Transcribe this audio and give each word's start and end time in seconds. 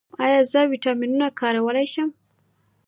ایا 0.23 0.39
زه 0.51 0.61
ویټامینونه 0.71 1.27
کارولی 1.39 1.87
شم؟ 1.93 2.09